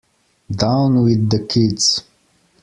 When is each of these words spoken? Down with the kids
Down 0.49 1.03
with 1.03 1.29
the 1.29 1.45
kids 1.45 2.03